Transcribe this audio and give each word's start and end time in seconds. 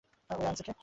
ওরে 0.29 0.47
আনছে 0.47 0.63
কে? 0.63 0.73